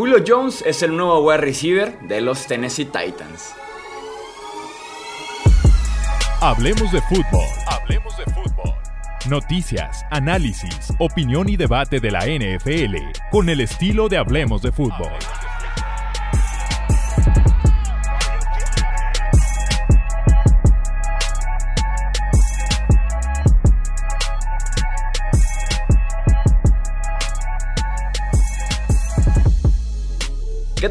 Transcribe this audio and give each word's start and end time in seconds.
Julio 0.00 0.24
Jones 0.26 0.64
es 0.66 0.82
el 0.82 0.96
nuevo 0.96 1.20
wide 1.20 1.42
receiver 1.42 2.00
de 2.00 2.22
los 2.22 2.46
Tennessee 2.46 2.86
Titans. 2.86 3.54
Hablemos 6.40 6.90
de 6.90 7.02
fútbol. 7.02 7.44
Hablemos 7.66 8.16
de 8.16 8.24
fútbol. 8.32 8.74
Noticias, 9.28 10.06
análisis, 10.10 10.90
opinión 10.98 11.50
y 11.50 11.58
debate 11.58 12.00
de 12.00 12.10
la 12.12 12.20
NFL 12.20 12.96
con 13.30 13.50
el 13.50 13.60
estilo 13.60 14.08
de 14.08 14.16
Hablemos 14.16 14.62
de 14.62 14.72
fútbol. 14.72 15.12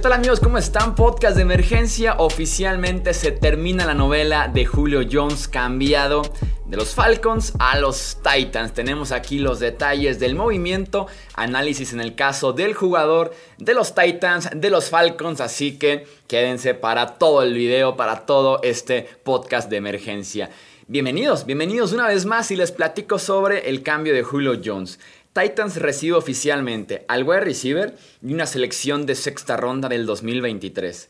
Tal 0.01 0.13
amigos? 0.13 0.39
¿Cómo 0.39 0.57
están? 0.57 0.95
Podcast 0.95 1.35
de 1.35 1.41
emergencia. 1.41 2.15
Oficialmente 2.19 3.13
se 3.13 3.33
termina 3.33 3.85
la 3.85 3.93
novela 3.93 4.47
de 4.47 4.65
Julio 4.65 5.01
Jones 5.11 5.49
cambiado 5.49 6.21
de 6.65 6.77
los 6.77 6.95
Falcons 6.95 7.51
a 7.59 7.77
los 7.79 8.17
Titans. 8.23 8.73
Tenemos 8.73 9.11
aquí 9.11 9.39
los 9.39 9.59
detalles 9.59 10.17
del 10.17 10.35
movimiento, 10.35 11.07
análisis 11.33 11.91
en 11.91 11.99
el 11.99 12.15
caso 12.15 12.53
del 12.53 12.75
jugador, 12.75 13.33
de 13.57 13.73
los 13.73 13.93
Titans, 13.93 14.49
de 14.55 14.69
los 14.69 14.89
Falcons. 14.89 15.41
Así 15.41 15.77
que 15.77 16.07
quédense 16.27 16.75
para 16.75 17.17
todo 17.17 17.43
el 17.43 17.53
video, 17.53 17.97
para 17.97 18.25
todo 18.25 18.61
este 18.63 19.01
podcast 19.23 19.69
de 19.69 19.77
emergencia. 19.77 20.49
Bienvenidos, 20.91 21.45
bienvenidos 21.45 21.93
una 21.93 22.07
vez 22.07 22.25
más 22.25 22.49
y 22.49 22.55
les 22.55 22.71
platico 22.71 23.19
sobre 23.19 23.69
el 23.69 23.83
cambio 23.83 24.11
de 24.13 24.23
Julio 24.23 24.59
Jones. 24.63 24.99
Titans 25.33 25.75
recibe 25.77 26.17
oficialmente 26.17 27.05
al 27.07 27.23
wide 27.23 27.41
receiver 27.41 27.95
y 28.21 28.33
una 28.33 28.47
selección 28.47 29.05
de 29.05 29.13
sexta 29.13 29.57
ronda 29.57 29.87
del 29.87 30.07
2023. 30.07 31.07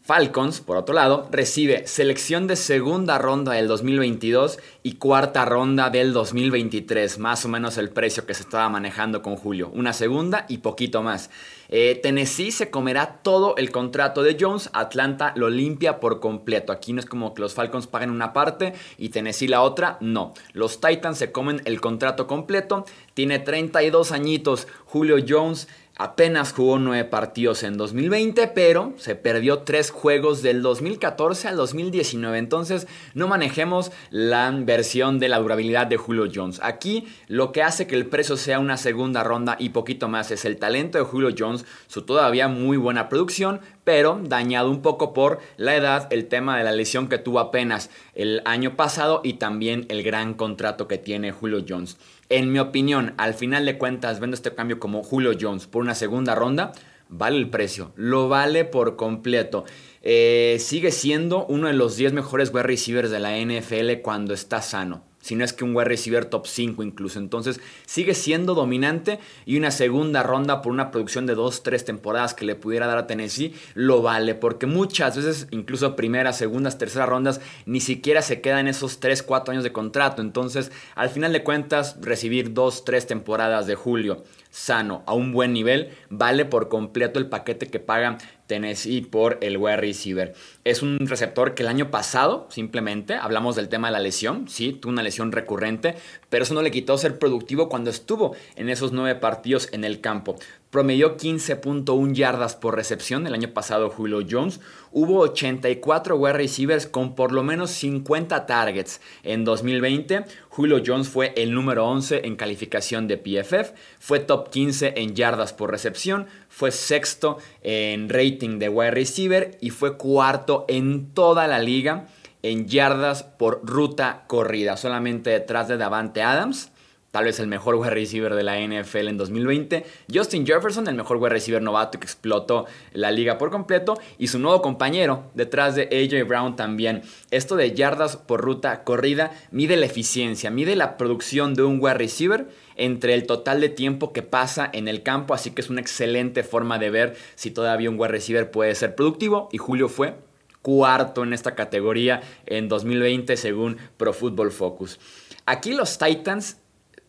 Falcons, 0.00 0.60
por 0.60 0.76
otro 0.76 0.94
lado, 0.94 1.28
recibe 1.30 1.86
selección 1.86 2.46
de 2.46 2.56
segunda 2.56 3.18
ronda 3.18 3.52
del 3.52 3.68
2022 3.68 4.58
y 4.82 4.92
cuarta 4.94 5.44
ronda 5.44 5.90
del 5.90 6.12
2023, 6.12 7.18
más 7.18 7.44
o 7.44 7.48
menos 7.48 7.76
el 7.78 7.90
precio 7.90 8.24
que 8.24 8.32
se 8.32 8.44
estaba 8.44 8.68
manejando 8.70 9.22
con 9.22 9.36
Julio. 9.36 9.70
Una 9.74 9.92
segunda 9.92 10.46
y 10.48 10.58
poquito 10.58 11.02
más. 11.02 11.28
Eh, 11.68 12.00
Tennessee 12.02 12.50
se 12.50 12.70
comerá 12.70 13.20
todo 13.22 13.56
el 13.56 13.70
contrato 13.70 14.22
de 14.22 14.36
Jones, 14.38 14.70
Atlanta 14.72 15.32
lo 15.36 15.50
limpia 15.50 16.00
por 16.00 16.20
completo. 16.20 16.72
Aquí 16.72 16.92
no 16.92 17.00
es 17.00 17.06
como 17.06 17.34
que 17.34 17.42
los 17.42 17.54
Falcons 17.54 17.86
paguen 17.86 18.10
una 18.10 18.32
parte 18.32 18.72
y 18.96 19.10
Tennessee 19.10 19.48
la 19.48 19.62
otra, 19.62 19.98
no. 20.00 20.32
Los 20.52 20.80
Titans 20.80 21.18
se 21.18 21.32
comen 21.32 21.60
el 21.64 21.80
contrato 21.80 22.26
completo, 22.26 22.84
tiene 23.14 23.38
32 23.38 24.12
añitos 24.12 24.66
Julio 24.86 25.16
Jones. 25.26 25.68
Apenas 26.00 26.52
jugó 26.52 26.78
nueve 26.78 27.04
partidos 27.04 27.64
en 27.64 27.76
2020, 27.76 28.46
pero 28.54 28.92
se 28.98 29.16
perdió 29.16 29.64
tres 29.64 29.90
juegos 29.90 30.42
del 30.42 30.62
2014 30.62 31.48
al 31.48 31.56
2019. 31.56 32.38
Entonces 32.38 32.86
no 33.14 33.26
manejemos 33.26 33.90
la 34.10 34.48
versión 34.56 35.18
de 35.18 35.28
la 35.28 35.40
durabilidad 35.40 35.88
de 35.88 35.96
Julio 35.96 36.30
Jones. 36.32 36.60
Aquí 36.62 37.08
lo 37.26 37.50
que 37.50 37.64
hace 37.64 37.88
que 37.88 37.96
el 37.96 38.06
precio 38.06 38.36
sea 38.36 38.60
una 38.60 38.76
segunda 38.76 39.24
ronda 39.24 39.56
y 39.58 39.70
poquito 39.70 40.06
más 40.06 40.30
es 40.30 40.44
el 40.44 40.58
talento 40.58 40.98
de 40.98 41.04
Julio 41.04 41.34
Jones, 41.36 41.64
su 41.88 42.02
todavía 42.02 42.46
muy 42.46 42.76
buena 42.76 43.08
producción, 43.08 43.60
pero 43.82 44.20
dañado 44.22 44.70
un 44.70 44.82
poco 44.82 45.12
por 45.12 45.40
la 45.56 45.74
edad, 45.74 46.06
el 46.12 46.28
tema 46.28 46.56
de 46.56 46.62
la 46.62 46.70
lesión 46.70 47.08
que 47.08 47.18
tuvo 47.18 47.40
apenas 47.40 47.90
el 48.14 48.40
año 48.44 48.76
pasado 48.76 49.20
y 49.24 49.34
también 49.34 49.84
el 49.88 50.04
gran 50.04 50.34
contrato 50.34 50.86
que 50.86 50.98
tiene 50.98 51.32
Julio 51.32 51.64
Jones. 51.68 51.96
En 52.28 52.52
mi 52.52 52.58
opinión, 52.58 53.14
al 53.16 53.34
final 53.34 53.64
de 53.64 53.78
cuentas, 53.78 54.20
vendo 54.20 54.34
este 54.34 54.54
cambio 54.54 54.78
como 54.78 55.02
Julio 55.02 55.32
Jones 55.38 55.66
por 55.66 55.82
una 55.82 55.94
segunda 55.94 56.34
ronda, 56.34 56.72
vale 57.08 57.38
el 57.38 57.48
precio, 57.48 57.92
lo 57.96 58.28
vale 58.28 58.64
por 58.64 58.96
completo. 58.96 59.64
Eh, 60.02 60.58
sigue 60.60 60.92
siendo 60.92 61.46
uno 61.46 61.68
de 61.68 61.72
los 61.72 61.96
10 61.96 62.12
mejores 62.12 62.50
wide 62.50 62.64
receivers 62.64 63.10
de 63.10 63.20
la 63.20 63.38
NFL 63.38 64.02
cuando 64.02 64.34
está 64.34 64.60
sano 64.60 65.07
si 65.28 65.34
no 65.34 65.44
es 65.44 65.52
que 65.52 65.62
un 65.62 65.76
wide 65.76 65.84
receiver 65.84 66.24
top 66.24 66.46
5 66.46 66.82
incluso. 66.82 67.18
Entonces 67.18 67.60
sigue 67.84 68.14
siendo 68.14 68.54
dominante 68.54 69.20
y 69.44 69.58
una 69.58 69.70
segunda 69.70 70.22
ronda 70.22 70.62
por 70.62 70.72
una 70.72 70.90
producción 70.90 71.26
de 71.26 71.36
2-3 71.36 71.84
temporadas 71.84 72.32
que 72.32 72.46
le 72.46 72.54
pudiera 72.54 72.86
dar 72.86 72.96
a 72.96 73.06
Tennessee 73.06 73.54
lo 73.74 74.00
vale, 74.00 74.34
porque 74.34 74.64
muchas 74.64 75.16
veces, 75.16 75.46
incluso 75.50 75.96
primeras, 75.96 76.38
segundas, 76.38 76.78
terceras 76.78 77.10
rondas, 77.10 77.42
ni 77.66 77.80
siquiera 77.80 78.22
se 78.22 78.40
quedan 78.40 78.68
esos 78.68 79.02
3-4 79.02 79.50
años 79.50 79.64
de 79.64 79.72
contrato. 79.72 80.22
Entonces, 80.22 80.72
al 80.94 81.10
final 81.10 81.34
de 81.34 81.44
cuentas, 81.44 81.98
recibir 82.00 82.54
2-3 82.54 83.04
temporadas 83.04 83.66
de 83.66 83.74
Julio 83.74 84.24
sano 84.58 85.04
a 85.06 85.14
un 85.14 85.32
buen 85.32 85.52
nivel 85.52 85.90
vale 86.10 86.44
por 86.44 86.68
completo 86.68 87.20
el 87.20 87.28
paquete 87.28 87.68
que 87.68 87.78
paga 87.78 88.18
Tennessee 88.48 89.02
por 89.02 89.38
el 89.40 89.56
wide 89.56 89.76
receiver. 89.76 90.34
Es 90.64 90.82
un 90.82 90.98
receptor 91.06 91.54
que 91.54 91.62
el 91.62 91.68
año 91.68 91.90
pasado, 91.90 92.48
simplemente, 92.50 93.14
hablamos 93.14 93.54
del 93.54 93.68
tema 93.68 93.88
de 93.88 93.92
la 93.92 94.00
lesión, 94.00 94.48
sí, 94.48 94.72
tuvo 94.72 94.90
una 94.90 95.02
lesión 95.02 95.30
recurrente, 95.30 95.94
pero 96.28 96.42
eso 96.42 96.54
no 96.54 96.62
le 96.62 96.72
quitó 96.72 96.98
ser 96.98 97.18
productivo 97.18 97.68
cuando 97.68 97.90
estuvo 97.90 98.34
en 98.56 98.68
esos 98.68 98.90
nueve 98.90 99.14
partidos 99.20 99.68
en 99.72 99.84
el 99.84 100.00
campo. 100.00 100.36
Promedió 100.70 101.16
15.1 101.16 102.12
yardas 102.12 102.54
por 102.54 102.76
recepción 102.76 103.26
el 103.26 103.32
año 103.32 103.54
pasado 103.54 103.88
Julio 103.88 104.20
Jones. 104.28 104.60
Hubo 104.92 105.20
84 105.20 106.14
wide 106.16 106.34
receivers 106.34 106.86
con 106.86 107.14
por 107.14 107.32
lo 107.32 107.42
menos 107.42 107.70
50 107.70 108.44
targets. 108.44 109.00
En 109.22 109.44
2020, 109.44 110.26
Julio 110.50 110.82
Jones 110.84 111.08
fue 111.08 111.32
el 111.38 111.54
número 111.54 111.86
11 111.86 112.26
en 112.26 112.36
calificación 112.36 113.08
de 113.08 113.16
PFF, 113.16 113.72
fue 113.98 114.18
top 114.18 114.50
15 114.50 114.92
en 114.96 115.14
yardas 115.14 115.54
por 115.54 115.70
recepción, 115.70 116.26
fue 116.50 116.70
sexto 116.70 117.38
en 117.62 118.10
rating 118.10 118.58
de 118.58 118.68
wide 118.68 118.90
receiver 118.90 119.56
y 119.62 119.70
fue 119.70 119.96
cuarto 119.96 120.66
en 120.68 121.14
toda 121.14 121.46
la 121.46 121.60
liga 121.60 122.08
en 122.42 122.68
yardas 122.68 123.22
por 123.22 123.60
ruta 123.64 124.24
corrida, 124.26 124.76
solamente 124.76 125.30
detrás 125.30 125.68
de 125.68 125.78
Davante 125.78 126.22
Adams 126.22 126.72
tal 127.10 127.24
vez 127.24 127.40
el 127.40 127.46
mejor 127.46 127.76
wide 127.76 127.90
receiver 127.90 128.34
de 128.34 128.42
la 128.42 128.58
NFL 128.58 129.08
en 129.08 129.16
2020. 129.16 129.84
Justin 130.12 130.46
Jefferson, 130.46 130.86
el 130.88 130.94
mejor 130.94 131.16
wide 131.16 131.30
receiver 131.30 131.62
novato 131.62 131.98
que 131.98 132.06
explotó 132.06 132.66
la 132.92 133.10
liga 133.10 133.38
por 133.38 133.50
completo. 133.50 133.98
Y 134.18 134.28
su 134.28 134.38
nuevo 134.38 134.60
compañero 134.62 135.24
detrás 135.34 135.74
de 135.74 135.84
AJ 135.84 136.26
Brown 136.28 136.56
también. 136.56 137.02
Esto 137.30 137.56
de 137.56 137.74
yardas 137.74 138.16
por 138.16 138.40
ruta 138.40 138.84
corrida 138.84 139.32
mide 139.50 139.76
la 139.76 139.86
eficiencia, 139.86 140.50
mide 140.50 140.76
la 140.76 140.96
producción 140.96 141.54
de 141.54 141.62
un 141.62 141.78
wide 141.80 141.94
receiver 141.94 142.48
entre 142.76 143.14
el 143.14 143.26
total 143.26 143.60
de 143.60 143.68
tiempo 143.68 144.12
que 144.12 144.22
pasa 144.22 144.68
en 144.72 144.86
el 144.88 145.02
campo. 145.02 145.34
Así 145.34 145.50
que 145.50 145.62
es 145.62 145.70
una 145.70 145.80
excelente 145.80 146.42
forma 146.42 146.78
de 146.78 146.90
ver 146.90 147.16
si 147.34 147.50
todavía 147.50 147.90
un 147.90 147.98
wide 147.98 148.12
receiver 148.12 148.50
puede 148.50 148.74
ser 148.74 148.94
productivo. 148.94 149.48
Y 149.50 149.58
Julio 149.58 149.88
fue 149.88 150.14
cuarto 150.62 151.22
en 151.22 151.32
esta 151.32 151.54
categoría 151.54 152.20
en 152.46 152.68
2020 152.68 153.36
según 153.36 153.78
Pro 153.96 154.12
Football 154.12 154.50
Focus. 154.50 154.98
Aquí 155.46 155.72
los 155.72 155.96
Titans 155.96 156.58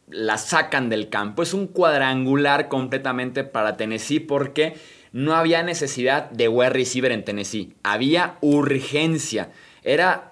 la 0.10 0.38
sacan 0.38 0.90
del 0.90 1.10
campo. 1.10 1.44
Es 1.44 1.54
un 1.54 1.68
cuadrangular 1.68 2.68
completamente 2.68 3.44
para 3.44 3.78
Tennessee 3.78 4.20
porque 4.20 4.76
no 5.12 5.34
había 5.36 5.64
necesidad 5.64 6.30
de 6.30 6.48
wide 6.48 6.70
receiver 6.70 7.12
en 7.12 7.26
Tennessee. 7.26 7.74
Había 7.84 8.38
urgencia. 8.42 9.52
Era. 9.84 10.26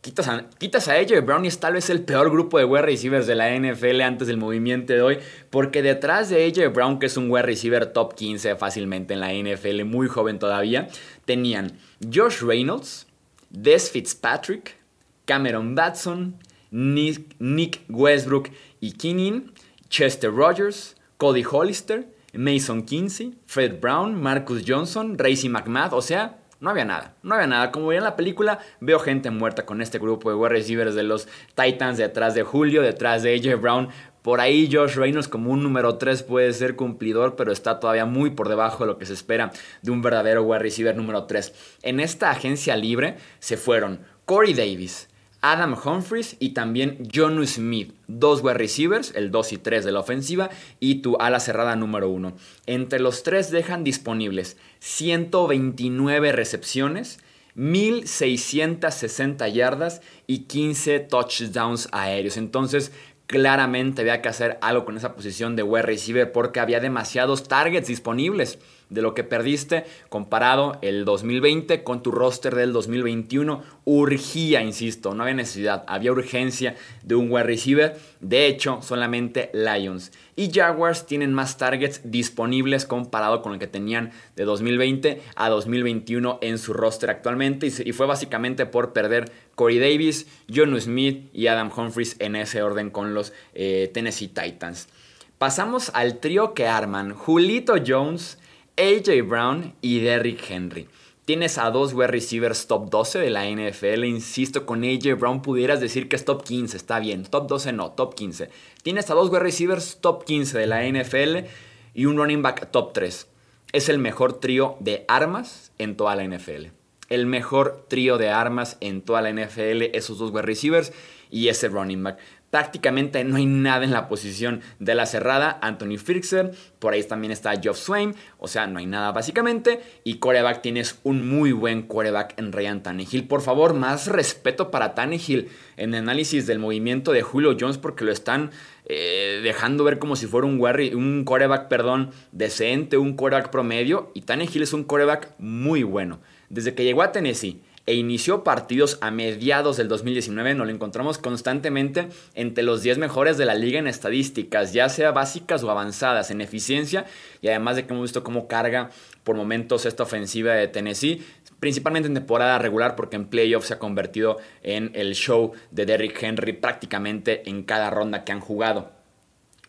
Quitas 0.00 0.28
a, 0.28 0.48
quitas 0.56 0.88
a 0.88 0.94
AJ 0.94 1.22
Brown 1.26 1.44
y 1.44 1.48
es 1.48 1.60
tal 1.60 1.74
vez 1.74 1.90
el 1.90 2.00
peor 2.00 2.30
grupo 2.30 2.56
de 2.56 2.64
wide 2.64 2.80
receivers 2.80 3.26
de 3.26 3.34
la 3.34 3.54
NFL 3.54 4.00
antes 4.00 4.28
del 4.28 4.38
movimiento 4.38 4.94
de 4.94 5.02
hoy. 5.02 5.18
Porque 5.50 5.82
detrás 5.82 6.30
de 6.30 6.46
AJ 6.46 6.72
Brown, 6.72 6.98
que 6.98 7.04
es 7.04 7.18
un 7.18 7.30
wide 7.30 7.42
receiver 7.42 7.84
top 7.84 8.14
15 8.14 8.56
fácilmente 8.56 9.12
en 9.12 9.20
la 9.20 9.34
NFL, 9.34 9.84
muy 9.84 10.08
joven 10.08 10.38
todavía, 10.38 10.88
tenían 11.26 11.72
Josh 12.02 12.40
Reynolds, 12.40 13.08
Des 13.50 13.90
Fitzpatrick, 13.90 14.78
Cameron 15.26 15.74
Batson, 15.74 16.34
Nick, 16.70 17.80
Westbrook 17.88 18.50
y 18.80 18.92
Keenan, 18.92 19.52
Chester 19.88 20.32
Rogers, 20.32 20.96
Cody 21.16 21.44
Hollister, 21.48 22.06
Mason 22.32 22.84
Kinsey, 22.84 23.34
Fred 23.46 23.80
Brown, 23.80 24.20
Marcus 24.20 24.62
Johnson, 24.66 25.18
Racy 25.18 25.48
McMath, 25.48 25.92
o 25.92 26.02
sea, 26.02 26.38
no 26.60 26.68
había 26.70 26.84
nada, 26.84 27.14
no 27.22 27.34
había 27.34 27.46
nada. 27.46 27.72
Como 27.72 27.86
veía 27.86 27.98
en 27.98 28.04
la 28.04 28.16
película, 28.16 28.58
veo 28.80 28.98
gente 28.98 29.30
muerta 29.30 29.64
con 29.64 29.80
este 29.80 29.98
grupo 29.98 30.28
de 30.28 30.36
wide 30.36 30.50
receivers 30.50 30.94
de 30.94 31.02
los 31.02 31.26
Titans 31.54 31.96
detrás 31.96 32.34
de 32.34 32.42
Julio, 32.42 32.82
detrás 32.82 33.22
de 33.22 33.34
AJ 33.34 33.60
Brown. 33.60 33.88
Por 34.20 34.40
ahí 34.40 34.68
Josh 34.70 34.96
Reynolds 34.96 35.28
como 35.28 35.50
un 35.50 35.62
número 35.62 35.96
3 35.96 36.22
puede 36.22 36.52
ser 36.52 36.76
cumplidor, 36.76 37.34
pero 37.34 37.50
está 37.50 37.80
todavía 37.80 38.04
muy 38.04 38.30
por 38.30 38.50
debajo 38.50 38.84
de 38.84 38.88
lo 38.88 38.98
que 38.98 39.06
se 39.06 39.14
espera 39.14 39.50
de 39.80 39.90
un 39.90 40.02
verdadero 40.02 40.42
wide 40.42 40.58
receiver 40.58 40.94
número 40.94 41.24
3. 41.24 41.78
En 41.82 41.98
esta 41.98 42.30
agencia 42.30 42.76
libre 42.76 43.16
se 43.38 43.56
fueron 43.56 44.00
Corey 44.26 44.52
Davis, 44.52 45.08
Adam 45.42 45.74
Humphries 45.82 46.36
y 46.38 46.50
también 46.50 47.08
Jonu 47.14 47.46
Smith, 47.46 47.94
dos 48.08 48.42
wide 48.42 48.54
receivers, 48.54 49.12
el 49.14 49.30
2 49.30 49.54
y 49.54 49.58
3 49.58 49.84
de 49.84 49.92
la 49.92 50.00
ofensiva, 50.00 50.50
y 50.80 50.96
tu 50.96 51.16
ala 51.16 51.40
cerrada 51.40 51.76
número 51.76 52.10
1. 52.10 52.34
Entre 52.66 53.00
los 53.00 53.22
tres 53.22 53.50
dejan 53.50 53.82
disponibles 53.82 54.58
129 54.80 56.32
recepciones, 56.32 57.20
1660 57.54 59.48
yardas 59.48 60.02
y 60.26 60.40
15 60.40 61.00
touchdowns 61.00 61.88
aéreos. 61.92 62.36
Entonces, 62.36 62.92
claramente 63.30 64.02
había 64.02 64.20
que 64.20 64.28
hacer 64.28 64.58
algo 64.60 64.84
con 64.84 64.96
esa 64.96 65.14
posición 65.14 65.54
de 65.54 65.62
wide 65.62 65.82
receiver 65.82 66.32
porque 66.32 66.58
había 66.58 66.80
demasiados 66.80 67.44
targets 67.44 67.86
disponibles. 67.86 68.58
de 68.90 69.02
lo 69.02 69.14
que 69.14 69.22
perdiste 69.22 69.84
comparado 70.08 70.76
el 70.82 71.04
2020 71.04 71.84
con 71.84 72.02
tu 72.02 72.10
roster 72.10 72.56
del 72.56 72.72
2021. 72.72 73.62
Urgía, 73.84 74.62
insisto, 74.62 75.14
no 75.14 75.22
había 75.22 75.36
necesidad, 75.36 75.84
había 75.86 76.10
urgencia 76.10 76.74
de 77.04 77.14
un 77.14 77.30
wide 77.30 77.44
receiver. 77.44 77.96
De 78.18 78.48
hecho, 78.48 78.80
solamente 78.82 79.48
Lions 79.54 80.10
y 80.40 80.50
Jaguars 80.50 81.04
tienen 81.04 81.34
más 81.34 81.58
targets 81.58 82.00
disponibles 82.02 82.86
comparado 82.86 83.42
con 83.42 83.52
lo 83.52 83.58
que 83.58 83.66
tenían 83.66 84.10
de 84.36 84.44
2020 84.44 85.20
a 85.36 85.50
2021 85.50 86.38
en 86.40 86.56
su 86.56 86.72
roster 86.72 87.10
actualmente 87.10 87.70
y 87.84 87.92
fue 87.92 88.06
básicamente 88.06 88.64
por 88.64 88.94
perder 88.94 89.30
Corey 89.54 89.78
Davis, 89.78 90.26
John 90.50 90.80
Smith 90.80 91.28
y 91.34 91.48
Adam 91.48 91.70
Humphries 91.76 92.16
en 92.20 92.36
ese 92.36 92.62
orden 92.62 92.88
con 92.88 93.12
los 93.12 93.34
eh, 93.52 93.90
Tennessee 93.92 94.28
Titans. 94.28 94.88
Pasamos 95.36 95.90
al 95.92 96.20
trío 96.20 96.54
que 96.54 96.66
arman 96.66 97.12
Julito 97.12 97.74
Jones, 97.86 98.38
AJ 98.78 99.22
Brown 99.28 99.74
y 99.82 100.00
Derrick 100.00 100.42
Henry. 100.50 100.88
Tienes 101.30 101.58
a 101.58 101.70
dos 101.70 101.92
wide 101.92 102.08
receivers 102.08 102.66
top 102.66 102.90
12 102.90 103.20
de 103.20 103.30
la 103.30 103.48
NFL. 103.48 104.02
Insisto, 104.02 104.66
con 104.66 104.82
AJ 104.82 105.14
Brown 105.16 105.42
pudieras 105.42 105.80
decir 105.80 106.08
que 106.08 106.16
es 106.16 106.24
top 106.24 106.42
15. 106.42 106.76
Está 106.76 106.98
bien. 106.98 107.22
Top 107.22 107.46
12 107.46 107.72
no, 107.72 107.92
top 107.92 108.16
15. 108.16 108.50
Tienes 108.82 109.08
a 109.10 109.14
dos 109.14 109.30
wide 109.30 109.38
receivers 109.38 109.98
top 110.00 110.24
15 110.24 110.58
de 110.58 110.66
la 110.66 110.82
NFL 110.82 111.46
y 111.94 112.06
un 112.06 112.16
running 112.16 112.42
back 112.42 112.72
top 112.72 112.92
3. 112.94 113.28
Es 113.72 113.88
el 113.88 114.00
mejor 114.00 114.40
trío 114.40 114.76
de 114.80 115.04
armas 115.06 115.70
en 115.78 115.96
toda 115.96 116.16
la 116.16 116.24
NFL 116.24 116.72
el 117.10 117.26
mejor 117.26 117.86
trío 117.88 118.18
de 118.18 118.30
armas 118.30 118.76
en 118.80 119.02
toda 119.02 119.20
la 119.20 119.32
NFL, 119.32 119.82
esos 119.94 120.18
dos 120.18 120.30
wide 120.30 120.42
receivers 120.42 120.92
y 121.28 121.48
ese 121.48 121.68
running 121.68 122.04
back. 122.04 122.18
Prácticamente 122.50 123.22
no 123.22 123.36
hay 123.36 123.46
nada 123.46 123.84
en 123.84 123.92
la 123.92 124.08
posición 124.08 124.60
de 124.80 124.96
la 124.96 125.06
cerrada. 125.06 125.58
Anthony 125.62 125.98
Firkser, 125.98 126.50
por 126.80 126.92
ahí 126.92 127.02
también 127.04 127.30
está 127.30 127.58
Geoff 127.60 127.78
Swain, 127.78 128.14
o 128.38 128.48
sea, 128.48 128.66
no 128.66 128.80
hay 128.80 128.86
nada 128.86 129.12
básicamente. 129.12 129.80
Y 130.02 130.16
coreback 130.16 130.60
tienes 130.60 130.98
un 131.04 131.28
muy 131.28 131.52
buen 131.52 131.82
coreback 131.82 132.38
en 132.38 132.52
Ryan 132.52 132.82
Tannehill. 132.82 133.28
Por 133.28 133.40
favor, 133.40 133.74
más 133.74 134.08
respeto 134.08 134.70
para 134.72 134.94
Tannehill 134.94 135.48
en 135.76 135.94
el 135.94 136.00
análisis 136.00 136.46
del 136.46 136.58
movimiento 136.58 137.12
de 137.12 137.22
Julio 137.22 137.56
Jones 137.58 137.78
porque 137.78 138.04
lo 138.04 138.10
están 138.10 138.50
eh, 138.86 139.40
dejando 139.44 139.84
ver 139.84 140.00
como 140.00 140.16
si 140.16 140.26
fuera 140.26 140.48
un, 140.48 140.60
un 140.60 141.24
coreback 141.24 141.68
perdón, 141.68 142.10
decente, 142.32 142.96
un 142.98 143.14
coreback 143.14 143.50
promedio. 143.50 144.10
Y 144.14 144.22
Tannehill 144.22 144.62
es 144.62 144.72
un 144.72 144.82
coreback 144.82 145.34
muy 145.38 145.84
bueno. 145.84 146.20
Desde 146.48 146.74
que 146.74 146.82
llegó 146.82 147.02
a 147.02 147.12
Tennessee 147.12 147.62
e 147.90 147.94
inició 147.94 148.44
partidos 148.44 148.98
a 149.00 149.10
mediados 149.10 149.76
del 149.76 149.88
2019, 149.88 150.54
nos 150.54 150.64
lo 150.64 150.72
encontramos 150.72 151.18
constantemente 151.18 152.08
entre 152.34 152.62
los 152.62 152.84
10 152.84 152.98
mejores 152.98 153.36
de 153.36 153.46
la 153.46 153.56
liga 153.56 153.80
en 153.80 153.88
estadísticas, 153.88 154.72
ya 154.72 154.88
sea 154.88 155.10
básicas 155.10 155.64
o 155.64 155.72
avanzadas, 155.72 156.30
en 156.30 156.40
eficiencia, 156.40 157.06
y 157.42 157.48
además 157.48 157.74
de 157.74 157.86
que 157.86 157.92
hemos 157.92 158.04
visto 158.04 158.22
cómo 158.22 158.46
carga 158.46 158.90
por 159.24 159.34
momentos 159.34 159.86
esta 159.86 160.04
ofensiva 160.04 160.54
de 160.54 160.68
Tennessee, 160.68 161.26
principalmente 161.58 162.06
en 162.06 162.14
temporada 162.14 162.60
regular, 162.60 162.94
porque 162.94 163.16
en 163.16 163.26
playoffs 163.26 163.66
se 163.66 163.74
ha 163.74 163.80
convertido 163.80 164.38
en 164.62 164.92
el 164.94 165.16
show 165.16 165.50
de 165.72 165.84
Derrick 165.84 166.22
Henry 166.22 166.52
prácticamente 166.52 167.50
en 167.50 167.64
cada 167.64 167.90
ronda 167.90 168.22
que 168.22 168.30
han 168.30 168.38
jugado. 168.38 168.99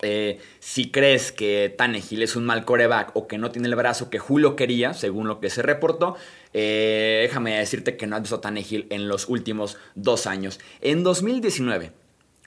Eh, 0.01 0.39
si 0.59 0.91
crees 0.91 1.31
que 1.31 1.73
Tannehill 1.77 2.23
es 2.23 2.35
un 2.35 2.45
mal 2.45 2.65
coreback 2.65 3.11
o 3.15 3.27
que 3.27 3.37
no 3.37 3.51
tiene 3.51 3.67
el 3.67 3.75
brazo 3.75 4.09
que 4.09 4.19
Julio 4.19 4.55
quería, 4.55 4.93
según 4.93 5.27
lo 5.27 5.39
que 5.39 5.49
se 5.49 5.61
reportó, 5.61 6.15
eh, 6.53 7.19
déjame 7.23 7.57
decirte 7.57 7.97
que 7.97 8.07
no 8.07 8.15
has 8.15 8.21
visto 8.23 8.39
Tannehill 8.39 8.87
en 8.89 9.07
los 9.07 9.29
últimos 9.29 9.77
dos 9.95 10.27
años. 10.27 10.59
En 10.81 11.03
2019, 11.03 11.91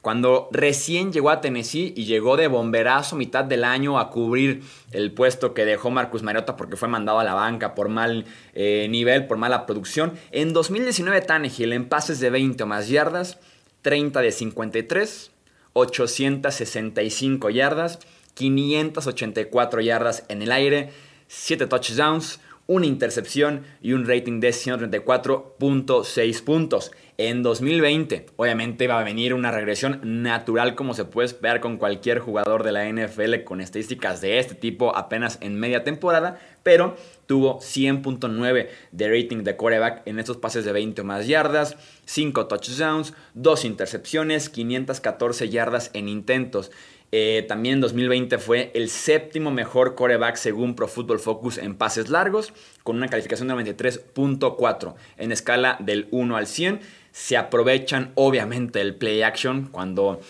cuando 0.04 0.50
recién 0.52 1.14
llegó 1.14 1.30
a 1.30 1.40
Tennessee 1.40 1.94
y 1.96 2.04
llegó 2.04 2.36
de 2.36 2.46
bomberazo 2.46 3.16
mitad 3.16 3.42
del 3.42 3.64
año 3.64 3.98
a 3.98 4.10
cubrir 4.10 4.62
el 4.92 5.12
puesto 5.12 5.54
que 5.54 5.64
dejó 5.64 5.90
Marcus 5.90 6.22
Mariota 6.22 6.56
porque 6.56 6.76
fue 6.76 6.88
mandado 6.88 7.20
a 7.20 7.24
la 7.24 7.32
banca 7.32 7.74
por 7.74 7.88
mal 7.88 8.26
eh, 8.52 8.86
nivel, 8.90 9.26
por 9.26 9.38
mala 9.38 9.64
producción. 9.64 10.12
En 10.30 10.52
2019 10.52 11.22
Tannehill 11.22 11.72
en 11.72 11.88
pases 11.88 12.20
de 12.20 12.28
20 12.28 12.64
o 12.64 12.66
más 12.66 12.90
yardas, 12.90 13.38
30 13.80 14.20
de 14.20 14.30
53, 14.30 15.30
865 15.74 17.50
yardas, 17.50 17.98
584 18.34 19.80
yardas 19.82 20.24
en 20.28 20.42
el 20.42 20.50
aire, 20.50 20.92
7 21.28 21.66
touchdowns, 21.66 22.40
una 22.66 22.86
intercepción 22.86 23.62
y 23.82 23.92
un 23.92 24.06
rating 24.06 24.40
de 24.40 24.50
134.6 24.50 26.42
puntos. 26.44 26.92
En 27.16 27.44
2020, 27.44 28.26
obviamente 28.34 28.88
va 28.88 28.98
a 28.98 29.04
venir 29.04 29.34
una 29.34 29.52
regresión 29.52 30.00
natural 30.02 30.74
como 30.74 30.94
se 30.94 31.04
puede 31.04 31.26
esperar 31.26 31.60
con 31.60 31.76
cualquier 31.76 32.18
jugador 32.18 32.64
de 32.64 32.72
la 32.72 32.88
NFL 32.88 33.44
con 33.44 33.60
estadísticas 33.60 34.20
de 34.20 34.40
este 34.40 34.56
tipo 34.56 34.96
apenas 34.96 35.38
en 35.40 35.54
media 35.54 35.84
temporada, 35.84 36.40
pero 36.64 36.96
tuvo 37.26 37.60
100.9 37.60 38.68
de 38.90 39.08
rating 39.08 39.44
de 39.44 39.54
quarterback 39.54 40.02
en 40.06 40.18
estos 40.18 40.38
pases 40.38 40.64
de 40.64 40.72
20 40.72 41.02
o 41.02 41.04
más 41.04 41.28
yardas, 41.28 41.76
5 42.06 42.46
touchdowns, 42.46 43.14
2 43.34 43.64
intercepciones, 43.64 44.48
514 44.48 45.48
yardas 45.50 45.90
en 45.94 46.08
intentos. 46.08 46.72
Eh, 47.16 47.44
también 47.46 47.80
2020 47.80 48.38
fue 48.38 48.72
el 48.74 48.88
séptimo 48.88 49.52
mejor 49.52 49.94
coreback 49.94 50.34
según 50.34 50.74
Pro 50.74 50.88
Football 50.88 51.20
Focus 51.20 51.58
en 51.58 51.76
pases 51.76 52.08
largos, 52.08 52.52
con 52.82 52.96
una 52.96 53.06
calificación 53.06 53.46
de 53.46 53.54
93.4 53.54 54.94
en 55.18 55.30
escala 55.30 55.76
del 55.78 56.08
1 56.10 56.36
al 56.36 56.48
100. 56.48 56.80
Se 57.12 57.36
aprovechan 57.36 58.10
obviamente 58.16 58.80
el 58.80 58.96
play 58.96 59.22
action 59.22 59.68
cuando 59.70 60.20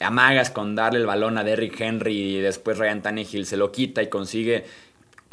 amagas 0.00 0.50
con 0.50 0.74
darle 0.74 0.98
el 0.98 1.06
balón 1.06 1.38
a 1.38 1.44
Derrick 1.44 1.80
Henry 1.80 2.36
y 2.36 2.40
después 2.40 2.76
Ryan 2.76 3.00
Tannehill 3.00 3.46
se 3.46 3.56
lo 3.56 3.72
quita 3.72 4.02
y 4.02 4.08
consigue 4.08 4.64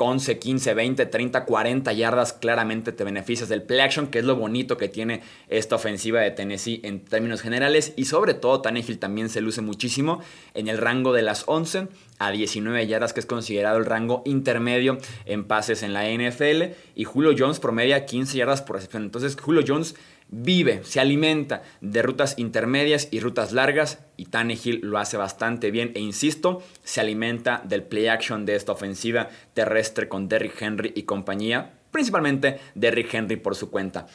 11, 0.01 0.39
15, 0.39 0.73
20, 0.73 1.05
30, 1.05 1.45
40 1.45 1.93
yardas, 1.93 2.33
claramente 2.33 2.91
te 2.91 3.03
beneficias 3.03 3.49
del 3.49 3.63
play 3.63 3.79
action, 3.79 4.07
que 4.07 4.19
es 4.19 4.25
lo 4.25 4.35
bonito 4.35 4.77
que 4.77 4.89
tiene 4.89 5.21
esta 5.47 5.75
ofensiva 5.75 6.21
de 6.21 6.31
Tennessee 6.31 6.81
en 6.83 6.99
términos 7.05 7.41
generales. 7.41 7.93
Y 7.95 8.05
sobre 8.05 8.33
todo, 8.33 8.61
Tannehill 8.61 8.99
también 8.99 9.29
se 9.29 9.41
luce 9.41 9.61
muchísimo 9.61 10.21
en 10.53 10.67
el 10.67 10.77
rango 10.77 11.13
de 11.13 11.21
las 11.21 11.43
11 11.47 11.87
a 12.19 12.31
19 12.31 12.85
yardas, 12.87 13.13
que 13.13 13.19
es 13.19 13.25
considerado 13.25 13.77
el 13.77 13.85
rango 13.85 14.21
intermedio 14.25 14.97
en 15.25 15.45
pases 15.45 15.83
en 15.83 15.93
la 15.93 16.09
NFL. 16.09 16.73
Y 16.95 17.03
Julio 17.03 17.33
Jones 17.37 17.59
promedia 17.59 18.05
15 18.05 18.37
yardas 18.37 18.61
por 18.61 18.75
recepción. 18.75 19.03
Entonces, 19.03 19.37
Julio 19.39 19.63
Jones 19.67 19.95
vive, 20.31 20.81
se 20.83 20.99
alimenta 20.99 21.61
de 21.81 22.01
rutas 22.01 22.35
intermedias 22.37 23.09
y 23.11 23.19
rutas 23.19 23.51
largas 23.51 23.99
y 24.17 24.25
Tannehill 24.25 24.79
lo 24.81 24.97
hace 24.97 25.17
bastante 25.17 25.71
bien 25.71 25.91
e 25.93 25.99
insisto, 25.99 26.63
se 26.83 27.01
alimenta 27.01 27.61
del 27.65 27.83
play 27.83 28.07
action 28.07 28.45
de 28.45 28.55
esta 28.55 28.71
ofensiva 28.71 29.29
terrestre 29.53 30.07
con 30.07 30.29
Derrick 30.29 30.59
Henry 30.61 30.93
y 30.95 31.03
compañía, 31.03 31.73
principalmente 31.91 32.59
Derrick 32.75 33.13
Henry 33.13 33.35
por 33.35 33.55
su 33.55 33.69
cuenta. 33.69 34.07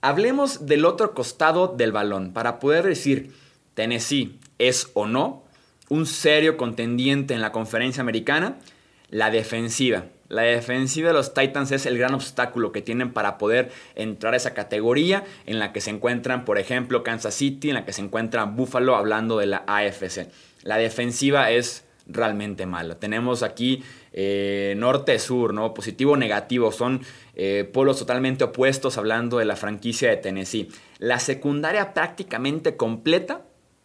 Hablemos 0.00 0.66
del 0.66 0.84
otro 0.84 1.12
costado 1.12 1.68
del 1.68 1.92
balón 1.92 2.32
para 2.32 2.60
poder 2.60 2.84
decir 2.84 3.32
Tennessee 3.74 4.38
es 4.58 4.90
o 4.94 5.06
no 5.06 5.44
un 5.88 6.06
serio 6.06 6.56
contendiente 6.56 7.34
en 7.34 7.40
la 7.40 7.52
conferencia 7.52 8.00
americana, 8.00 8.58
la 9.10 9.30
defensiva. 9.30 10.06
La 10.28 10.42
defensiva 10.42 11.08
de 11.08 11.14
los 11.14 11.34
Titans 11.34 11.70
es 11.72 11.86
el 11.86 11.98
gran 11.98 12.14
obstáculo 12.14 12.72
que 12.72 12.82
tienen 12.82 13.12
para 13.12 13.38
poder 13.38 13.70
entrar 13.94 14.34
a 14.34 14.36
esa 14.36 14.54
categoría 14.54 15.24
en 15.46 15.58
la 15.58 15.72
que 15.72 15.80
se 15.80 15.90
encuentran, 15.90 16.44
por 16.44 16.58
ejemplo, 16.58 17.02
Kansas 17.02 17.34
City, 17.34 17.68
en 17.68 17.74
la 17.74 17.84
que 17.84 17.92
se 17.92 18.02
encuentra 18.02 18.44
Buffalo, 18.44 18.96
hablando 18.96 19.38
de 19.38 19.46
la 19.46 19.64
AFC. 19.66 20.28
La 20.62 20.78
defensiva 20.78 21.50
es 21.50 21.84
realmente 22.06 22.66
mala. 22.66 22.98
Tenemos 22.98 23.42
aquí 23.42 23.82
eh, 24.12 24.74
norte-sur, 24.76 25.54
¿no? 25.54 25.74
Positivo, 25.74 26.16
negativo. 26.16 26.72
Son 26.72 27.02
eh, 27.34 27.68
polos 27.72 27.98
totalmente 27.98 28.44
opuestos 28.44 28.98
hablando 28.98 29.38
de 29.38 29.44
la 29.44 29.56
franquicia 29.56 30.10
de 30.10 30.16
Tennessee. 30.16 30.68
La 30.98 31.18
secundaria 31.18 31.92
prácticamente 31.94 32.76
completa 32.76 33.42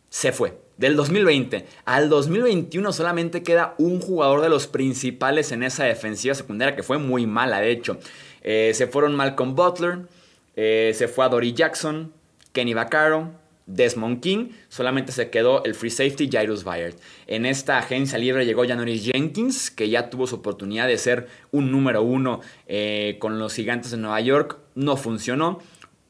se 0.09 0.31
fue. 0.31 0.68
Del 0.79 0.95
2020 0.95 1.65
al 1.83 2.07
2021 2.07 2.93
solamente 2.93 3.43
queda 3.43 3.75
un 3.77 3.99
jugador 3.99 4.39
de 4.39 4.47
los 4.47 4.67
principales 4.67 5.51
en 5.51 5.61
esa 5.61 5.83
defensiva 5.83 6.33
secundaria 6.33 6.73
que 6.73 6.83
fue 6.83 6.97
muy 6.97 7.27
mala, 7.27 7.59
de 7.59 7.69
hecho. 7.69 7.99
Eh, 8.43 8.71
se 8.73 8.87
fueron 8.87 9.13
Malcolm 9.13 9.55
Butler, 9.55 9.99
eh, 10.55 10.93
se 10.95 11.09
fue 11.09 11.25
a 11.25 11.27
Dory 11.27 11.51
Jackson, 11.51 12.13
Kenny 12.53 12.73
Vaccaro, 12.73 13.29
Desmond 13.65 14.21
King, 14.21 14.51
solamente 14.69 15.11
se 15.11 15.29
quedó 15.29 15.65
el 15.65 15.75
free 15.75 15.89
safety 15.89 16.29
Jairus 16.31 16.63
Byard. 16.63 16.95
En 17.27 17.45
esta 17.45 17.77
agencia 17.77 18.17
libre 18.17 18.45
llegó 18.45 18.65
Janoris 18.65 19.03
Jenkins, 19.03 19.69
que 19.71 19.89
ya 19.89 20.09
tuvo 20.09 20.27
su 20.27 20.35
oportunidad 20.35 20.87
de 20.87 20.97
ser 20.97 21.27
un 21.51 21.73
número 21.73 22.03
uno 22.03 22.39
eh, 22.67 23.17
con 23.19 23.37
los 23.37 23.53
gigantes 23.53 23.91
de 23.91 23.97
Nueva 23.97 24.21
York, 24.21 24.57
no 24.75 24.95
funcionó. 24.95 25.59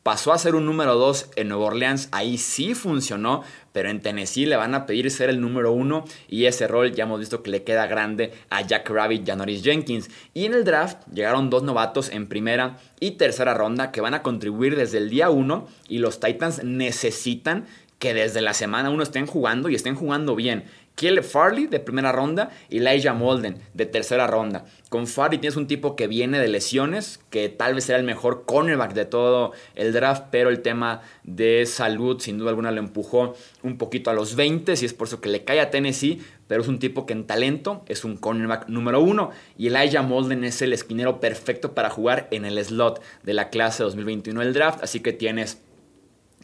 Pasó 0.04 0.32
a 0.32 0.38
ser 0.38 0.56
un 0.56 0.66
número 0.66 0.96
2 0.96 1.32
en 1.36 1.50
Nueva 1.50 1.66
Orleans, 1.66 2.08
ahí 2.14 2.38
sí 2.38 2.74
funcionó, 2.74 3.44
pero 3.74 3.90
en 3.90 4.02
Tennessee 4.02 4.46
le 4.46 4.56
van 4.56 4.74
a 4.74 4.86
pedir 4.86 5.12
ser 5.12 5.30
el 5.30 5.42
número 5.42 5.74
1 5.74 6.06
y 6.30 6.46
ese 6.46 6.68
rol 6.68 6.94
ya 6.94 7.04
hemos 7.04 7.20
visto 7.20 7.44
que 7.44 7.52
le 7.52 7.64
queda 7.64 7.86
grande 7.86 8.32
a 8.50 8.62
Jack 8.62 8.90
Rabbit 8.90 9.28
y 9.28 9.32
a 9.32 9.36
Norris 9.36 9.62
Jenkins. 9.62 10.10
Y 10.34 10.46
en 10.46 10.54
el 10.54 10.64
draft 10.64 11.00
llegaron 11.14 11.50
dos 11.50 11.64
novatos 11.64 12.10
en 12.10 12.28
primera 12.28 12.78
y 13.02 13.12
tercera 13.12 13.54
ronda 13.54 13.92
que 13.92 14.00
van 14.00 14.14
a 14.14 14.24
contribuir 14.24 14.78
desde 14.78 15.00
el 15.00 15.10
día 15.10 15.30
1 15.30 15.68
y 15.90 15.98
los 15.98 16.22
Titans 16.22 16.64
necesitan 16.64 17.66
que 18.00 18.14
desde 18.14 18.40
la 18.40 18.54
semana 18.54 18.90
uno 18.90 19.04
estén 19.04 19.28
jugando 19.28 19.68
y 19.68 19.76
estén 19.76 19.96
jugando 19.96 20.36
bien. 20.36 20.64
Kiel 21.00 21.24
Farley 21.24 21.68
de 21.68 21.80
primera 21.80 22.12
ronda 22.12 22.50
y 22.70 22.80
Elijah 22.80 23.14
Molden 23.14 23.56
de 23.74 23.86
tercera 23.86 24.28
ronda. 24.28 24.66
Con 24.90 25.08
Farley 25.08 25.40
tienes 25.40 25.56
un 25.56 25.66
tipo 25.66 25.96
que 25.96 26.08
viene 26.08 26.40
de 26.40 26.50
lesiones, 26.50 27.22
que 27.30 27.48
tal 27.48 27.74
vez 27.74 27.86
sea 27.86 27.96
el 27.96 28.04
mejor 28.04 28.44
cornerback 28.46 28.92
de 28.94 29.06
todo 29.06 29.54
el 29.76 29.94
draft, 29.94 30.26
pero 30.30 30.50
el 30.50 30.62
tema 30.62 31.00
de 31.24 31.66
salud 31.66 32.20
sin 32.20 32.38
duda 32.38 32.50
alguna 32.50 32.72
lo 32.72 32.80
empujó 32.80 33.34
un 33.64 33.78
poquito 33.78 34.10
a 34.10 34.14
los 34.14 34.36
20 34.36 34.74
y 34.74 34.86
es 34.86 34.94
por 34.94 35.08
eso 35.08 35.22
que 35.22 35.30
le 35.30 35.46
cae 35.46 35.62
a 35.62 35.70
Tennessee, 35.70 36.22
pero 36.50 36.62
es 36.62 36.68
un 36.68 36.80
tipo 36.80 37.06
que 37.06 37.14
en 37.14 37.26
talento 37.26 37.86
es 37.88 38.04
un 38.04 38.18
cornerback 38.18 38.68
número 38.68 39.00
uno 39.00 39.32
y 39.58 39.68
Elijah 39.68 40.02
Molden 40.02 40.44
es 40.44 40.62
el 40.62 40.74
esquinero 40.74 41.22
perfecto 41.22 41.74
para 41.74 41.90
jugar 41.90 42.28
en 42.32 42.44
el 42.44 42.62
slot 42.62 43.02
de 43.24 43.34
la 43.34 43.50
clase 43.50 43.84
2021 43.84 44.42
del 44.42 44.54
draft, 44.54 44.84
así 44.84 45.00
que 45.00 45.14
tienes 45.14 45.62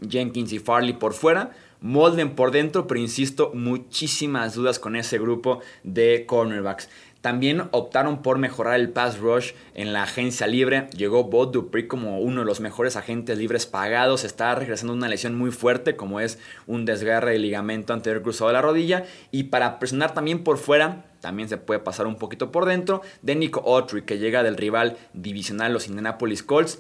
Jenkins 0.10 0.54
y 0.54 0.60
Farley 0.60 0.94
por 0.94 1.14
fuera 1.14 1.52
Molden 1.86 2.32
por 2.32 2.50
dentro, 2.50 2.88
pero 2.88 3.00
insisto, 3.00 3.52
muchísimas 3.54 4.56
dudas 4.56 4.80
con 4.80 4.96
ese 4.96 5.20
grupo 5.20 5.60
de 5.84 6.26
cornerbacks. 6.26 6.90
También 7.22 7.66
optaron 7.70 8.24
por 8.24 8.40
mejorar 8.40 8.80
el 8.80 8.90
pass 8.90 9.20
rush 9.20 9.52
en 9.76 9.94
la 9.94 10.02
agencia 10.02 10.48
libre. 10.48 10.88
Llegó 10.98 11.26
Bob 11.26 11.52
Dupree 11.52 11.88
como 11.88 12.22
uno 12.22 12.40
de 12.40 12.48
los 12.48 12.60
mejores 12.60 12.96
agentes 12.96 13.38
libres 13.38 13.68
pagados. 13.68 14.24
Está 14.24 14.56
regresando 14.56 14.94
una 14.94 15.08
lesión 15.08 15.36
muy 15.36 15.52
fuerte, 15.52 15.96
como 15.96 16.20
es 16.20 16.40
un 16.66 16.86
desgarre 16.86 17.34
de 17.34 17.40
ligamento 17.40 17.94
anterior 17.94 18.24
cruzado 18.24 18.48
de 18.48 18.54
la 18.54 18.64
rodilla. 18.64 19.06
Y 19.30 19.44
para 19.44 19.78
presionar 19.78 20.16
también 20.16 20.44
por 20.44 20.58
fuera, 20.58 21.06
también 21.20 21.50
se 21.50 21.58
puede 21.58 21.82
pasar 21.82 22.08
un 22.08 22.16
poquito 22.16 22.52
por 22.52 22.66
dentro, 22.66 23.04
de 23.22 23.36
Nico 23.36 23.60
Autry, 23.60 24.06
que 24.06 24.18
llega 24.18 24.42
del 24.42 24.58
rival 24.58 24.98
divisional, 25.14 25.72
los 25.72 25.88
Indianapolis 25.88 26.42
Colts. 26.42 26.80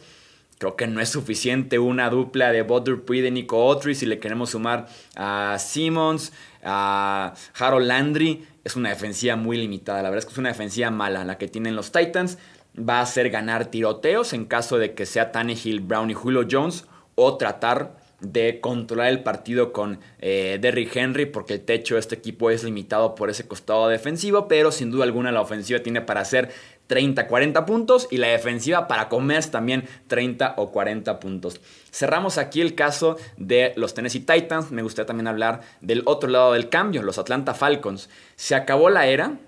Creo 0.57 0.75
que 0.75 0.87
no 0.87 1.01
es 1.01 1.09
suficiente 1.09 1.79
una 1.79 2.09
dupla 2.09 2.51
de 2.51 2.61
Bob 2.61 2.85
Dupree 2.85 3.21
de 3.21 3.31
Nico 3.31 3.61
Autry 3.61 3.93
si 3.93 4.05
le 4.05 4.19
queremos 4.19 4.51
sumar 4.51 4.87
a 5.15 5.57
Simmons, 5.59 6.31
a 6.63 7.33
Harold 7.57 7.87
Landry. 7.87 8.47
Es 8.63 8.75
una 8.75 8.89
defensiva 8.89 9.35
muy 9.35 9.57
limitada. 9.57 10.01
La 10.01 10.09
verdad 10.09 10.19
es 10.19 10.25
que 10.25 10.31
es 10.31 10.37
una 10.37 10.49
defensiva 10.49 10.91
mala 10.91 11.25
la 11.25 11.37
que 11.37 11.49
tienen 11.49 11.75
los 11.75 11.91
Titans. 11.91 12.37
Va 12.77 12.99
a 12.99 13.01
hacer 13.01 13.29
ganar 13.29 13.65
tiroteos 13.65 14.33
en 14.33 14.45
caso 14.45 14.77
de 14.77 14.93
que 14.93 15.05
sea 15.05 15.31
Tannehill, 15.31 15.81
Brown 15.81 16.09
y 16.09 16.13
Julio 16.13 16.47
Jones 16.49 16.85
o 17.15 17.37
tratar 17.37 17.97
de 18.19 18.59
controlar 18.61 19.09
el 19.09 19.23
partido 19.23 19.73
con 19.73 19.99
eh, 20.19 20.57
Derrick 20.61 20.95
Henry 20.95 21.25
porque 21.25 21.55
el 21.55 21.61
techo 21.61 21.95
de 21.95 21.99
este 21.99 22.15
equipo 22.15 22.49
es 22.49 22.63
limitado 22.63 23.15
por 23.15 23.29
ese 23.29 23.47
costado 23.47 23.87
defensivo, 23.87 24.47
pero 24.47 24.71
sin 24.71 24.91
duda 24.91 25.03
alguna 25.03 25.31
la 25.31 25.41
ofensiva 25.41 25.79
tiene 25.79 26.01
para 26.01 26.21
hacer 26.21 26.51
30, 26.87 27.27
40 27.27 27.65
puntos 27.65 28.07
y 28.11 28.17
la 28.17 28.27
defensiva 28.27 28.87
para 28.87 29.09
comerse 29.09 29.49
también 29.49 29.87
30 30.07 30.55
o 30.57 30.71
40 30.71 31.19
puntos. 31.19 31.59
Cerramos 31.91 32.37
aquí 32.37 32.61
el 32.61 32.75
caso 32.75 33.17
de 33.37 33.73
los 33.75 33.93
Tennessee 33.93 34.19
Titans. 34.19 34.71
Me 34.71 34.81
gustaría 34.81 35.07
también 35.07 35.27
hablar 35.27 35.61
del 35.81 36.03
otro 36.05 36.29
lado 36.29 36.53
del 36.53 36.69
cambio, 36.69 37.01
los 37.01 37.17
Atlanta 37.17 37.53
Falcons. 37.53 38.09
Se 38.35 38.55
acabó 38.55 38.89
la 38.89 39.07
era 39.07 39.39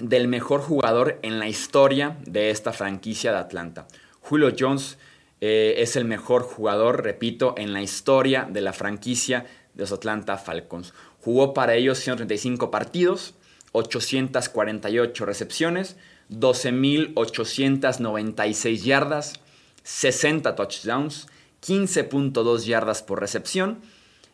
del 0.00 0.28
mejor 0.28 0.60
jugador 0.60 1.18
en 1.22 1.38
la 1.38 1.48
historia 1.48 2.16
de 2.24 2.50
esta 2.50 2.72
franquicia 2.72 3.32
de 3.32 3.38
Atlanta. 3.38 3.86
Julio 4.20 4.52
Jones 4.56 4.98
eh, 5.40 5.76
es 5.78 5.96
el 5.96 6.04
mejor 6.04 6.42
jugador, 6.42 7.02
repito, 7.02 7.54
en 7.56 7.72
la 7.72 7.82
historia 7.82 8.46
de 8.50 8.60
la 8.60 8.72
franquicia 8.72 9.46
de 9.74 9.82
los 9.82 9.92
Atlanta 9.92 10.36
Falcons. 10.38 10.94
Jugó 11.20 11.54
para 11.54 11.74
ellos 11.74 11.98
135 11.98 12.70
partidos, 12.70 13.34
848 13.72 15.26
recepciones, 15.26 15.96
12.896 16.30 18.82
yardas, 18.82 19.34
60 19.82 20.54
touchdowns, 20.54 21.26
15.2 21.62 22.64
yardas 22.64 23.02
por 23.02 23.20
recepción, 23.20 23.80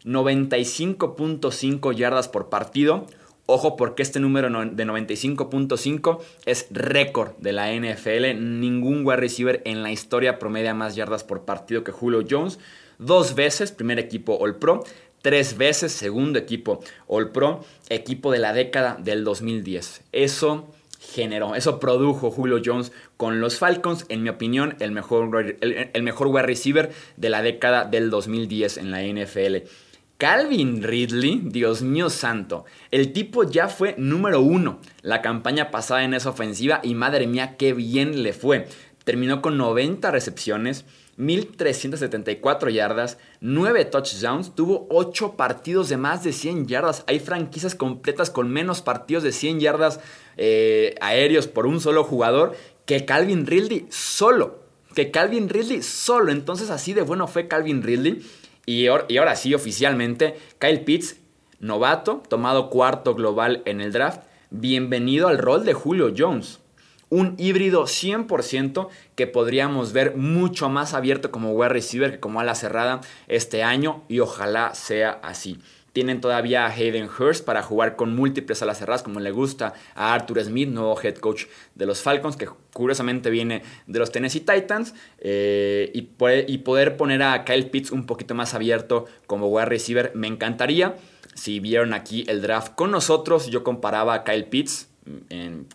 95.5 0.04 1.94
yardas 1.94 2.28
por 2.28 2.48
partido. 2.48 3.06
Ojo 3.46 3.76
porque 3.76 4.02
este 4.02 4.20
número 4.20 4.48
de 4.48 4.86
95.5 4.86 6.18
es 6.46 6.66
récord 6.70 7.32
de 7.38 7.52
la 7.52 7.74
NFL. 7.74 8.40
Ningún 8.40 9.04
wide 9.04 9.18
receiver 9.18 9.60
en 9.66 9.82
la 9.82 9.92
historia 9.92 10.38
promedia 10.38 10.72
más 10.72 10.94
yardas 10.94 11.24
por 11.24 11.44
partido 11.44 11.84
que 11.84 11.92
Julio 11.92 12.24
Jones. 12.28 12.58
Dos 12.98 13.34
veces 13.34 13.70
primer 13.70 13.98
equipo 13.98 14.38
All 14.40 14.56
Pro. 14.56 14.82
Tres 15.20 15.58
veces 15.58 15.92
segundo 15.92 16.38
equipo 16.38 16.80
All 17.06 17.32
Pro. 17.32 17.62
Equipo 17.90 18.32
de 18.32 18.38
la 18.38 18.54
década 18.54 18.96
del 18.98 19.24
2010. 19.24 20.04
Eso 20.12 20.66
generó, 21.14 21.54
eso 21.54 21.78
produjo 21.78 22.30
Julio 22.30 22.60
Jones 22.64 22.92
con 23.16 23.40
los 23.40 23.58
Falcons, 23.58 24.04
en 24.08 24.22
mi 24.24 24.28
opinión, 24.28 24.76
el 24.80 24.90
mejor, 24.90 25.56
el, 25.60 26.02
mejor 26.02 26.26
wide 26.26 26.42
receiver 26.42 26.90
de 27.16 27.30
la 27.30 27.40
década 27.40 27.84
del 27.84 28.10
2010 28.10 28.78
en 28.78 28.90
la 28.90 29.02
NFL. 29.02 29.68
Calvin 30.18 30.82
Ridley, 30.82 31.40
Dios 31.44 31.82
mío 31.82 32.10
santo, 32.10 32.64
el 32.90 33.12
tipo 33.12 33.44
ya 33.44 33.68
fue 33.68 33.94
número 33.96 34.40
uno 34.40 34.80
la 35.02 35.22
campaña 35.22 35.70
pasada 35.70 36.04
en 36.04 36.14
esa 36.14 36.30
ofensiva 36.30 36.80
y 36.82 36.94
madre 36.94 37.26
mía, 37.26 37.56
qué 37.56 37.72
bien 37.72 38.22
le 38.22 38.32
fue. 38.32 38.66
Terminó 39.04 39.42
con 39.42 39.56
90 39.56 40.10
recepciones, 40.10 40.84
1374 41.16 42.70
yardas, 42.70 43.18
9 43.40 43.84
touchdowns, 43.86 44.54
tuvo 44.54 44.86
8 44.90 45.34
partidos 45.36 45.88
de 45.88 45.96
más 45.96 46.24
de 46.24 46.32
100 46.32 46.66
yardas. 46.66 47.04
Hay 47.06 47.20
franquicias 47.20 47.74
completas 47.74 48.30
con 48.30 48.50
menos 48.50 48.82
partidos 48.82 49.22
de 49.22 49.32
100 49.32 49.60
yardas 49.60 50.00
eh, 50.36 50.94
aéreos 51.00 51.46
por 51.46 51.66
un 51.66 51.80
solo 51.80 52.04
jugador 52.04 52.56
que 52.86 53.04
Calvin 53.04 53.46
Ridley 53.46 53.86
solo. 53.90 54.60
Que 54.94 55.10
Calvin 55.10 55.48
Ridley 55.48 55.82
solo. 55.82 56.32
Entonces 56.32 56.70
así 56.70 56.92
de 56.94 57.02
bueno 57.02 57.26
fue 57.26 57.48
Calvin 57.48 57.82
Ridley. 57.82 58.24
Y, 58.66 58.84
y 58.84 59.16
ahora 59.18 59.36
sí, 59.36 59.54
oficialmente, 59.54 60.36
Kyle 60.58 60.80
Pitts, 60.80 61.16
novato, 61.60 62.22
tomado 62.28 62.70
cuarto 62.70 63.14
global 63.14 63.62
en 63.66 63.80
el 63.80 63.92
draft. 63.92 64.22
Bienvenido 64.50 65.28
al 65.28 65.38
rol 65.38 65.64
de 65.64 65.74
Julio 65.74 66.12
Jones 66.16 66.60
un 67.14 67.36
híbrido 67.38 67.84
100% 67.84 68.88
que 69.14 69.28
podríamos 69.28 69.92
ver 69.92 70.16
mucho 70.16 70.68
más 70.68 70.94
abierto 70.94 71.30
como 71.30 71.52
wide 71.52 71.68
receiver 71.68 72.10
que 72.10 72.18
como 72.18 72.40
ala 72.40 72.56
cerrada 72.56 73.02
este 73.28 73.62
año 73.62 74.02
y 74.08 74.18
ojalá 74.18 74.74
sea 74.74 75.20
así. 75.22 75.60
Tienen 75.92 76.20
todavía 76.20 76.66
a 76.66 76.72
Hayden 76.72 77.08
Hurst 77.08 77.44
para 77.44 77.62
jugar 77.62 77.94
con 77.94 78.16
múltiples 78.16 78.60
alas 78.62 78.78
cerradas, 78.80 79.04
como 79.04 79.20
le 79.20 79.30
gusta 79.30 79.74
a 79.94 80.12
Arthur 80.12 80.42
Smith, 80.42 80.68
nuevo 80.68 81.00
head 81.00 81.14
coach 81.18 81.44
de 81.76 81.86
los 81.86 82.02
Falcons, 82.02 82.36
que 82.36 82.48
curiosamente 82.72 83.30
viene 83.30 83.62
de 83.86 84.00
los 84.00 84.10
Tennessee 84.10 84.40
Titans, 84.40 84.92
eh, 85.18 85.92
y, 85.94 86.08
y 86.48 86.58
poder 86.58 86.96
poner 86.96 87.22
a 87.22 87.44
Kyle 87.44 87.70
Pitts 87.70 87.92
un 87.92 88.06
poquito 88.06 88.34
más 88.34 88.54
abierto 88.54 89.04
como 89.28 89.46
wide 89.46 89.66
receiver, 89.66 90.10
me 90.16 90.26
encantaría. 90.26 90.96
Si 91.34 91.60
vieron 91.60 91.94
aquí 91.94 92.24
el 92.26 92.42
draft 92.42 92.74
con 92.74 92.90
nosotros, 92.90 93.46
yo 93.46 93.62
comparaba 93.62 94.14
a 94.14 94.24
Kyle 94.24 94.46
Pitts 94.46 94.88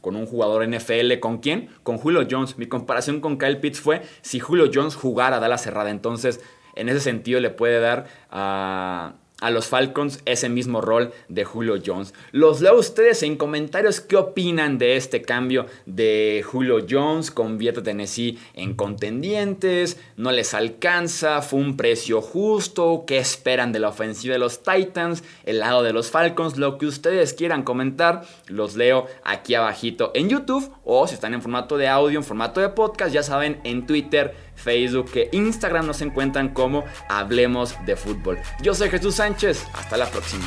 con 0.02 0.16
un 0.16 0.26
jugador 0.26 0.68
NFL. 0.68 1.20
¿Con 1.20 1.38
quién? 1.40 1.70
Con 1.84 1.98
Julio 1.98 2.28
Jones. 2.30 2.58
Mi 2.58 2.68
comparación 2.68 3.22
con 3.22 3.38
Kyle 3.38 3.58
Pitts 3.58 3.80
fue 3.80 4.02
si 4.22 4.40
Julio 4.40 4.70
Jones 4.74 4.96
jugara 4.96 5.38
a 5.38 5.48
la 5.48 5.58
cerrada. 5.58 5.90
Entonces, 5.90 6.42
en 6.76 6.90
ese 6.90 7.00
sentido, 7.00 7.40
le 7.40 7.50
puede 7.50 7.80
dar 7.80 8.08
a 8.32 9.16
a 9.42 9.50
los 9.50 9.68
Falcons 9.68 10.20
ese 10.26 10.50
mismo 10.50 10.82
rol 10.82 11.12
de 11.28 11.46
Julio 11.46 11.76
Jones. 11.84 12.14
Los 12.32 12.62
leo 12.62 12.74
a 12.74 12.80
ustedes 12.80 13.24
en 13.24 13.38
comentarios 13.38 14.00
qué 14.02 14.18
opinan 14.18 14.78
de 14.78 14.96
este 14.96 15.22
cambio 15.22 15.66
de 15.86 16.44
Julio 16.46 16.86
Jones. 16.88 17.32
Convierte 17.32 17.82
a 17.82 17.84
Tennessee 17.84 18.40
en 18.54 18.74
contendientes, 18.74 20.00
no 20.18 20.32
les 20.32 20.54
alcanza, 20.54 21.42
fue 21.42 21.60
un 21.60 21.78
precio 21.78 22.22
justo, 22.22 23.04
qué 23.08 23.18
esperan 23.18 23.72
de 23.72 23.80
la 23.80 23.90
ofensiva 23.90 24.34
de 24.34 24.40
los 24.40 24.64
Titans, 24.64 25.24
el 25.46 25.60
lado 25.60 25.84
de 25.84 25.94
los 25.94 26.12
Falcons, 26.12 26.58
lo 26.58 26.78
que 26.78 26.86
ustedes 26.86 27.34
quieran 27.34 27.64
comentar, 27.64 28.26
los 28.48 28.76
leo 28.76 29.08
aquí 29.24 29.56
abajito 29.56 30.12
en 30.14 30.30
YouTube 30.30 30.72
o 30.84 31.08
si 31.08 31.14
están 31.14 31.34
en 31.34 31.42
formato 31.42 31.78
de 31.78 31.88
audio, 31.88 32.20
en 32.20 32.26
formato 32.26 32.62
de 32.62 32.70
podcast, 32.70 33.14
ya 33.14 33.24
saben, 33.24 33.60
en 33.64 33.86
Twitter 33.86 34.49
Facebook 34.60 35.12
e 35.16 35.30
Instagram 35.32 35.88
nos 35.88 36.02
encuentran 36.02 36.50
como 36.50 36.84
Hablemos 37.08 37.76
de 37.86 37.96
Fútbol. 37.96 38.38
Yo 38.62 38.74
soy 38.76 38.90
Jesús 38.90 39.16
Sánchez, 39.16 39.66
hasta 39.74 39.98
la 39.98 40.06
próxima. 40.08 40.46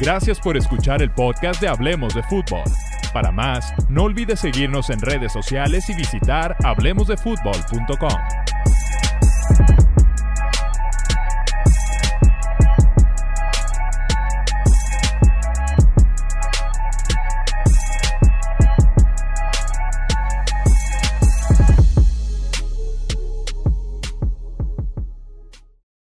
Gracias 0.00 0.38
por 0.40 0.56
escuchar 0.56 1.02
el 1.02 1.10
podcast 1.10 1.60
de 1.60 1.68
Hablemos 1.68 2.14
de 2.14 2.22
Fútbol. 2.24 2.64
Para 3.12 3.32
más, 3.32 3.72
no 3.88 4.04
olvides 4.04 4.40
seguirnos 4.40 4.90
en 4.90 5.00
redes 5.00 5.32
sociales 5.32 5.88
y 5.90 5.94
visitar 5.94 6.56
hablemosdefutbol.com. 6.62 8.47